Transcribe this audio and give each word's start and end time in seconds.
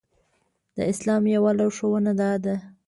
د 0.75 0.77
اسلام 0.91 1.23
يوه 1.35 1.51
لارښوونه 1.57 2.11
دا 2.21 2.31
ده. 2.43 2.55